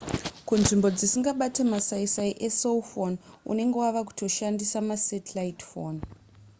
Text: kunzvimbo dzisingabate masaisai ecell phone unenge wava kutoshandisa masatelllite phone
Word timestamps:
kunzvimbo 0.47 0.87
dzisingabate 0.97 1.61
masaisai 1.71 2.33
ecell 2.47 2.79
phone 2.91 3.15
unenge 3.51 3.77
wava 3.83 4.01
kutoshandisa 4.07 4.77
masatelllite 4.89 5.63
phone 5.71 5.99